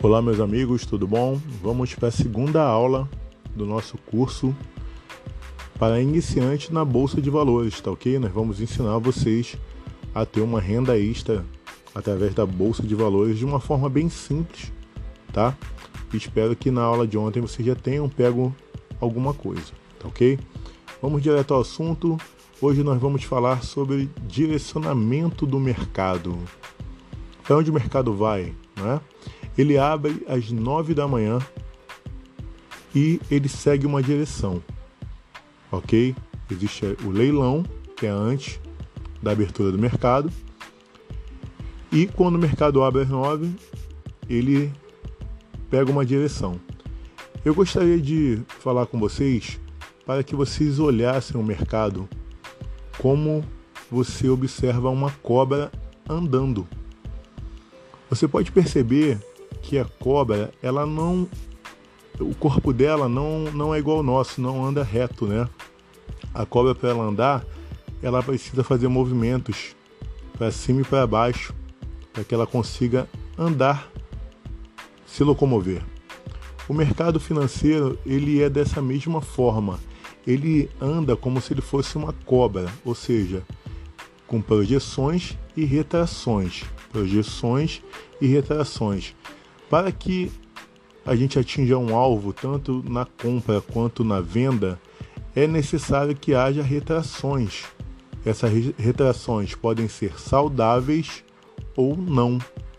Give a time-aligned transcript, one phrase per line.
[0.00, 1.40] Olá, meus amigos, tudo bom?
[1.60, 3.08] Vamos para a segunda aula
[3.52, 4.54] do nosso curso
[5.76, 8.16] para iniciante na Bolsa de Valores, tá ok?
[8.16, 9.56] Nós vamos ensinar vocês
[10.14, 11.44] a ter uma renda extra
[11.92, 14.72] através da Bolsa de Valores de uma forma bem simples,
[15.32, 15.58] tá?
[16.14, 18.54] Espero que na aula de ontem vocês já tenham pego
[19.00, 20.38] alguma coisa, tá ok?
[21.02, 22.16] Vamos direto ao assunto.
[22.62, 26.38] Hoje nós vamos falar sobre direcionamento do mercado.
[27.42, 29.00] Para onde o mercado vai, né?
[29.58, 31.40] Ele abre às 9 da manhã
[32.94, 34.62] e ele segue uma direção,
[35.70, 36.14] ok?
[36.50, 37.64] Existe o leilão,
[37.96, 38.60] que é antes
[39.20, 40.32] da abertura do mercado,
[41.90, 43.50] e quando o mercado abre às 9,
[44.28, 44.72] ele
[45.68, 46.60] pega uma direção.
[47.44, 49.58] Eu gostaria de falar com vocês
[50.04, 52.08] para que vocês olhassem o mercado
[52.98, 53.44] como
[53.90, 55.70] você observa uma cobra
[56.08, 56.66] andando.
[58.10, 59.18] Você pode perceber
[59.62, 61.28] que a cobra, ela não
[62.20, 65.48] o corpo dela não, não é igual ao nosso, não anda reto, né?
[66.34, 67.44] A cobra para ela andar,
[68.02, 69.76] ela precisa fazer movimentos
[70.36, 71.54] para cima e para baixo,
[72.12, 73.90] para que ela consiga andar,
[75.06, 75.82] se locomover.
[76.68, 79.80] O mercado financeiro, ele é dessa mesma forma.
[80.26, 83.42] Ele anda como se ele fosse uma cobra, ou seja,
[84.26, 87.82] com projeções e retrações, projeções
[88.20, 89.14] e retrações,
[89.68, 90.30] para que
[91.04, 94.78] a gente atinja um alvo tanto na compra quanto na venda,
[95.34, 97.64] é necessário que haja retrações.
[98.24, 101.24] Essas retrações podem ser saudáveis
[101.76, 102.38] ou não,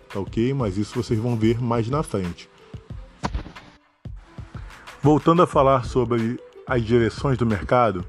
[0.09, 0.53] tá ok?
[0.53, 2.49] Mas isso vocês vão ver mais na frente.
[5.01, 8.05] Voltando a falar sobre as direções do mercado,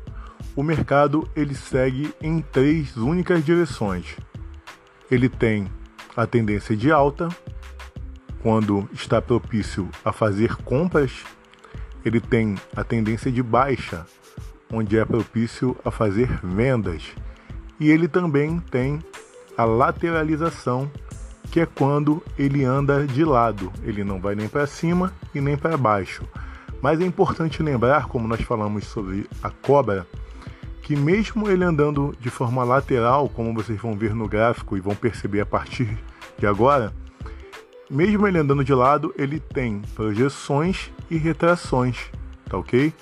[0.56, 4.16] o mercado ele segue em três únicas direções.
[5.10, 5.68] Ele tem
[6.16, 7.28] a tendência de alta,
[8.42, 11.24] quando está propício a fazer compras,
[12.04, 14.06] ele tem a tendência de baixa,
[14.72, 17.02] onde é propício a fazer vendas.
[17.78, 19.00] E ele também tem
[19.56, 20.90] a lateralização,
[21.50, 25.56] que é quando ele anda de lado, ele não vai nem para cima e nem
[25.56, 26.26] para baixo.
[26.80, 30.06] Mas é importante lembrar, como nós falamos sobre a cobra,
[30.82, 34.94] que mesmo ele andando de forma lateral, como vocês vão ver no gráfico e vão
[34.94, 35.98] perceber a partir
[36.38, 36.92] de agora,
[37.90, 42.10] mesmo ele andando de lado, ele tem projeções e retrações,
[42.48, 42.92] tá ok?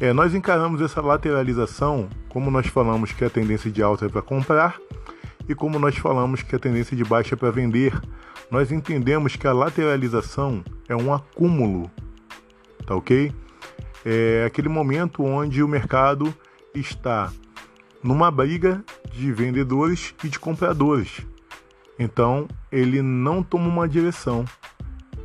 [0.00, 4.20] É, nós encaramos essa lateralização como nós falamos que a tendência de alta é para
[4.20, 4.78] comprar
[5.48, 7.98] e como nós falamos que a tendência de baixa é para vender.
[8.50, 11.90] Nós entendemos que a lateralização é um acúmulo,
[12.86, 13.32] tá ok?
[14.04, 16.34] É aquele momento onde o mercado
[16.74, 17.32] está
[18.02, 21.26] numa briga de vendedores e de compradores.
[21.98, 24.44] Então, ele não toma uma direção,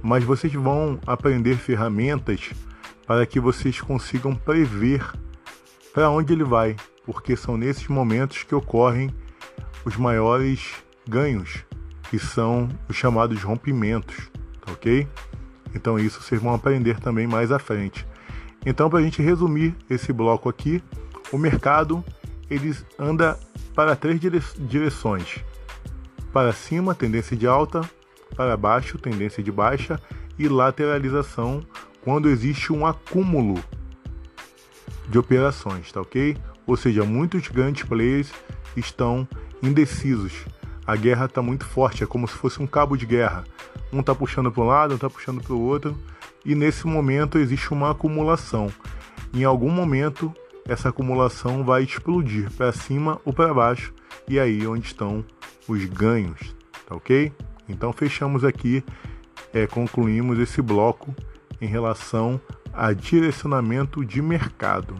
[0.01, 2.51] mas vocês vão aprender ferramentas
[3.05, 5.05] para que vocês consigam prever
[5.93, 9.13] para onde ele vai, porque são nesses momentos que ocorrem
[9.83, 10.75] os maiores
[11.07, 11.65] ganhos,
[12.09, 14.31] que são os chamados rompimentos,
[14.65, 15.07] tá ok?
[15.75, 18.07] Então isso vocês vão aprender também mais à frente.
[18.65, 20.83] Então, para a gente resumir esse bloco aqui,
[21.31, 22.03] o mercado
[22.49, 23.37] ele anda
[23.73, 25.43] para três direções
[26.31, 27.81] para cima, tendência de alta,
[28.35, 29.99] para baixo, tendência de baixa
[30.39, 31.61] e lateralização
[32.03, 33.61] quando existe um acúmulo
[35.07, 36.37] de operações, tá ok?
[36.65, 38.31] Ou seja, muitos grandes players
[38.75, 39.27] estão
[39.61, 40.45] indecisos.
[40.85, 43.43] A guerra está muito forte, é como se fosse um cabo de guerra.
[43.91, 45.97] Um está puxando para um lado, um está puxando para o outro,
[46.45, 48.71] e nesse momento existe uma acumulação.
[49.33, 50.33] Em algum momento,
[50.67, 53.93] essa acumulação vai explodir para cima ou para baixo,
[54.27, 55.23] e aí onde estão
[55.71, 56.55] os ganhos,
[56.87, 57.31] tá ok?
[57.67, 58.83] Então fechamos aqui,
[59.53, 61.15] é, concluímos esse bloco
[61.59, 62.39] em relação
[62.73, 64.95] a direcionamento de mercado.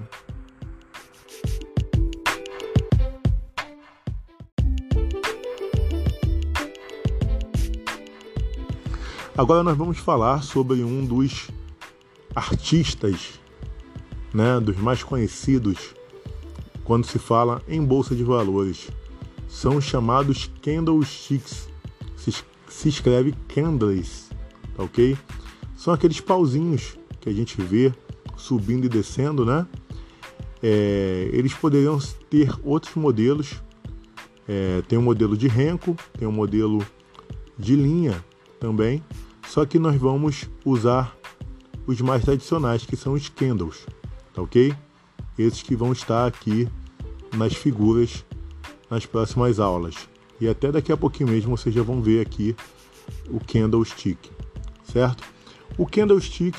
[9.37, 11.49] Agora nós vamos falar sobre um dos
[12.35, 13.39] artistas,
[14.33, 15.95] né, dos mais conhecidos
[16.83, 18.89] quando se fala em bolsa de valores,
[19.51, 21.67] são chamados candlesticks.
[22.15, 22.33] Se,
[22.69, 24.29] se escreve candles,
[24.75, 25.17] tá ok?
[25.75, 27.93] São aqueles pauzinhos que a gente vê
[28.37, 29.67] subindo e descendo, né?
[30.63, 31.99] É, eles poderiam
[32.29, 33.61] ter outros modelos.
[34.47, 36.83] É, tem o um modelo de renco, tem o um modelo
[37.57, 38.23] de linha
[38.59, 39.03] também.
[39.47, 41.15] Só que nós vamos usar
[41.85, 43.85] os mais tradicionais, que são os candles,
[44.33, 44.73] tá ok?
[45.37, 46.69] Esses que vão estar aqui
[47.35, 48.23] nas figuras
[48.91, 49.95] nas próximas aulas.
[50.39, 52.53] E até daqui a pouquinho mesmo vocês já vão ver aqui
[53.29, 54.29] o candlestick,
[54.83, 55.23] certo?
[55.77, 56.55] O candlestick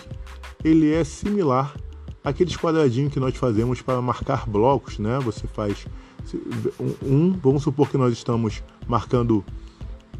[0.64, 1.76] ele é similar
[2.24, 5.18] àqueles quadradinhos que nós fazemos para marcar blocos, né?
[5.20, 5.86] Você faz
[7.02, 9.44] um, vamos supor que nós estamos marcando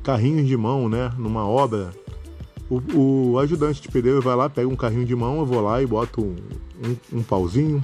[0.03, 1.11] carrinhos de mão, né?
[1.17, 1.93] Numa obra,
[2.69, 5.81] o, o ajudante de pedreiro vai lá, pega um carrinho de mão, eu vou lá
[5.81, 6.37] e boto um,
[6.85, 7.83] um, um pauzinho,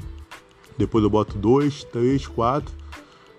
[0.76, 2.74] depois eu boto dois, três, quatro,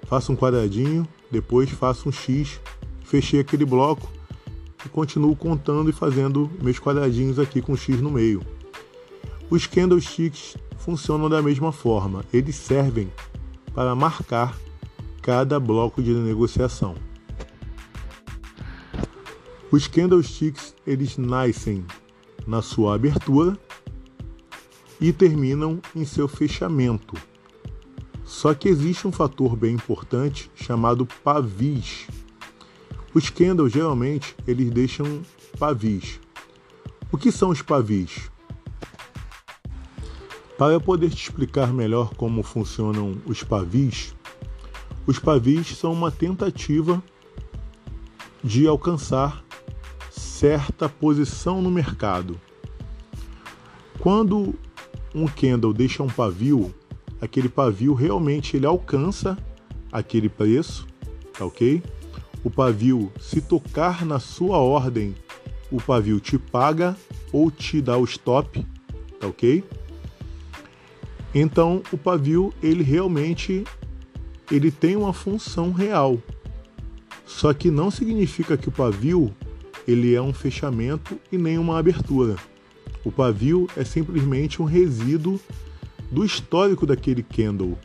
[0.09, 2.59] faço um quadradinho, depois faço um X,
[3.06, 4.11] fechei aquele bloco
[4.83, 8.41] e continuo contando e fazendo meus quadradinhos aqui com X no meio.
[9.51, 13.11] Os candlesticks funcionam da mesma forma, eles servem
[13.71, 14.57] para marcar
[15.21, 16.95] cada bloco de negociação.
[19.71, 21.85] Os candlesticks eles nascem
[22.47, 23.55] na sua abertura
[25.00, 27.28] e terminam em seu fechamento.
[28.29, 32.05] Só que existe um fator bem importante chamado pavis.
[33.11, 35.23] Os candles geralmente eles deixam
[35.57, 36.19] pavis.
[37.11, 38.29] O que são os pavis?
[40.59, 44.15] Para poder te explicar melhor como funcionam os pavis,
[45.07, 47.01] os pavis são uma tentativa
[48.43, 49.43] de alcançar
[50.11, 52.39] certa posição no mercado.
[53.97, 54.53] Quando
[55.15, 56.71] um candle deixa um pavio,
[57.21, 59.38] aquele pavio realmente ele alcança
[59.92, 60.88] aquele preço,
[61.38, 61.81] tá ok?
[62.44, 65.13] O pavio, se tocar na sua ordem,
[65.71, 66.95] o pavio te paga
[67.31, 68.66] ou te dá o stop,
[69.19, 69.63] tá ok?
[71.33, 73.63] Então o pavio ele realmente
[74.50, 76.18] ele tem uma função real.
[77.25, 79.33] Só que não significa que o pavio
[79.88, 82.36] ele é um fechamento e nem uma abertura.
[83.04, 85.39] O pavio é simplesmente um resíduo
[86.11, 87.77] do histórico daquele candle.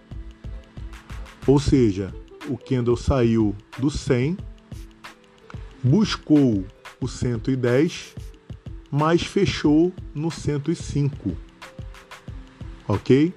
[1.47, 2.15] Ou seja,
[2.49, 4.37] o candle saiu do 100,
[5.83, 6.65] buscou
[7.01, 8.15] o 110,
[8.91, 11.37] mas fechou no 105.
[12.89, 13.33] Ok?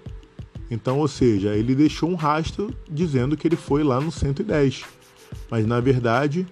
[0.69, 4.83] Então, ou seja, ele deixou um rastro dizendo que ele foi lá no 110.
[5.50, 6.45] Mas na verdade,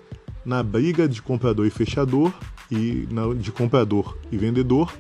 [0.46, 2.34] na briga de comprador e fechador
[2.72, 4.94] e na, de comprador e vendedor,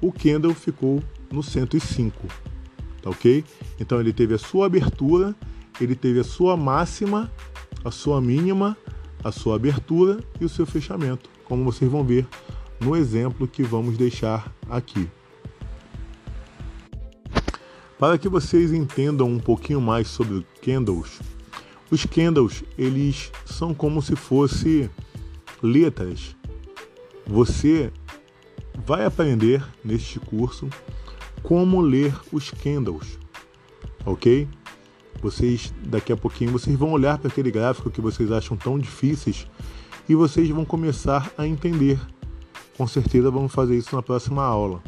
[0.00, 1.02] o candle ficou
[1.32, 2.28] no 105,
[3.04, 3.44] tá ok?
[3.78, 5.36] Então ele teve a sua abertura,
[5.78, 7.30] ele teve a sua máxima,
[7.84, 8.74] a sua mínima,
[9.22, 12.26] a sua abertura e o seu fechamento, como vocês vão ver
[12.80, 15.06] no exemplo que vamos deixar aqui.
[17.98, 21.20] Para que vocês entendam um pouquinho mais sobre candles,
[21.90, 24.90] os candles eles são como se fosse
[25.62, 26.34] letras.
[27.26, 27.92] Você
[28.86, 30.68] vai aprender neste curso
[31.44, 33.18] como ler os candles,
[34.04, 34.48] ok?
[35.22, 39.46] Vocês daqui a pouquinho vocês vão olhar para aquele gráfico que vocês acham tão difíceis
[40.08, 42.00] e vocês vão começar a entender.
[42.78, 44.82] Com certeza vamos fazer isso na próxima aula.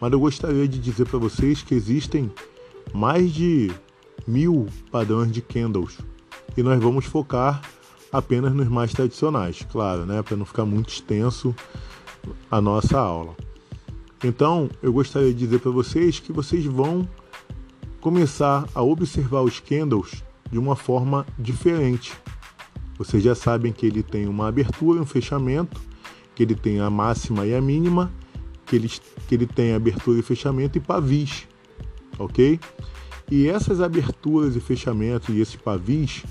[0.00, 2.32] Mas eu gostaria de dizer para vocês que existem
[2.94, 3.70] mais de
[4.26, 5.98] mil padrões de candles
[6.56, 7.60] e nós vamos focar
[8.10, 11.54] apenas nos mais tradicionais, claro, né, para não ficar muito extenso
[12.50, 13.36] a nossa aula.
[14.22, 17.08] Então, eu gostaria de dizer para vocês que vocês vão
[18.00, 22.12] começar a observar os candles de uma forma diferente.
[22.98, 25.80] Vocês já sabem que ele tem uma abertura e um fechamento,
[26.34, 28.12] que ele tem a máxima e a mínima,
[28.66, 28.90] que ele,
[29.26, 31.48] que ele tem abertura e fechamento e pavis,
[32.18, 32.60] ok?
[33.30, 36.24] E essas aberturas e fechamentos e esses pavis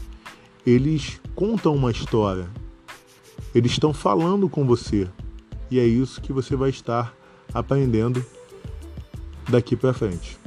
[0.65, 2.49] eles contam uma história.
[3.55, 5.07] Eles estão falando com você.
[5.71, 7.15] E é isso que você vai estar
[7.53, 8.23] aprendendo
[9.49, 10.37] daqui para frente.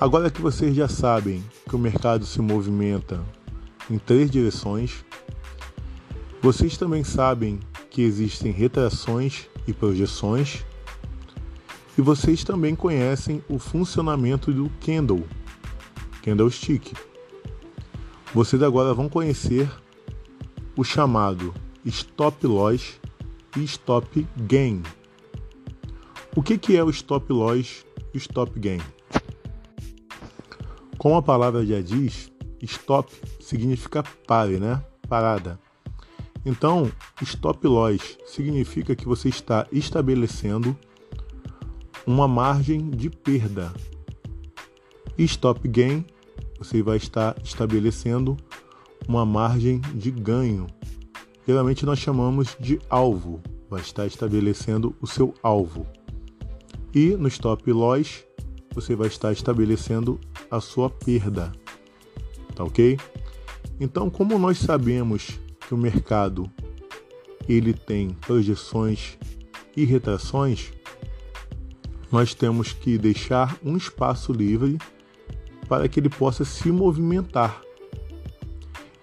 [0.00, 3.20] Agora que vocês já sabem que o mercado se movimenta
[3.90, 5.04] em três direções,
[6.40, 7.58] vocês também sabem
[7.90, 10.64] que existem retrações e projeções
[11.96, 15.26] e vocês também conhecem o funcionamento do candle,
[16.22, 16.94] candlestick.
[18.34, 19.70] Vocês agora vão conhecer
[20.76, 21.54] o chamado
[21.84, 23.00] stop loss
[23.56, 24.82] e stop gain.
[26.36, 28.80] O que, que é o stop loss e stop gain?
[30.98, 32.30] Como a palavra já diz,
[32.60, 34.84] stop significa pare, né?
[35.08, 35.58] Parada.
[36.44, 36.92] Então,
[37.22, 40.76] stop loss significa que você está estabelecendo
[42.06, 43.72] uma margem de perda.
[45.16, 46.04] E stop gain,
[46.58, 48.36] você vai estar estabelecendo
[49.06, 50.66] uma margem de ganho.
[51.46, 55.86] Geralmente nós chamamos de alvo, vai estar estabelecendo o seu alvo.
[56.94, 58.24] E no stop loss,
[58.74, 61.52] você vai estar estabelecendo a sua perda.
[62.54, 62.98] tá ok?
[63.80, 66.50] Então, como nós sabemos que o mercado
[67.48, 69.16] ele tem projeções
[69.76, 70.72] e retrações,
[72.10, 74.78] nós temos que deixar um espaço livre
[75.68, 77.60] para que ele possa se movimentar.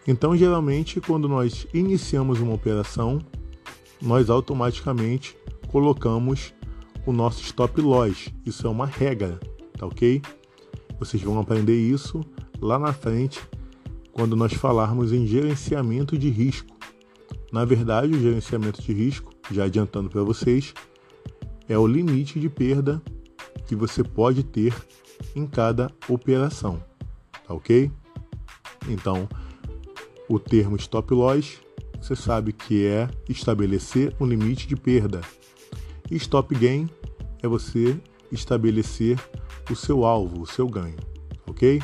[0.07, 3.19] Então, geralmente, quando nós iniciamos uma operação,
[4.01, 5.37] nós automaticamente
[5.71, 6.53] colocamos
[7.05, 8.29] o nosso stop loss.
[8.45, 9.39] Isso é uma regra,
[9.77, 10.21] tá ok?
[10.99, 12.21] Vocês vão aprender isso
[12.61, 13.41] lá na frente
[14.11, 16.73] quando nós falarmos em gerenciamento de risco.
[17.51, 20.73] Na verdade, o gerenciamento de risco, já adiantando para vocês,
[21.67, 23.01] é o limite de perda
[23.67, 24.73] que você pode ter
[25.35, 26.83] em cada operação,
[27.47, 27.91] tá ok?
[28.87, 29.27] Então,
[30.27, 31.59] o termo stop loss,
[32.01, 35.21] você sabe que é estabelecer um limite de perda.
[36.09, 36.89] E stop gain
[37.41, 37.99] é você
[38.31, 39.19] estabelecer
[39.69, 40.97] o seu alvo, o seu ganho,
[41.47, 41.81] ok?